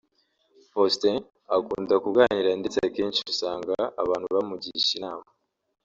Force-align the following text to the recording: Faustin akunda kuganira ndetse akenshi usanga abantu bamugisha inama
Faustin 0.71 1.17
akunda 1.55 1.95
kuganira 2.03 2.49
ndetse 2.59 2.77
akenshi 2.87 3.21
usanga 3.31 3.75
abantu 4.03 4.25
bamugisha 4.35 4.91
inama 4.99 5.25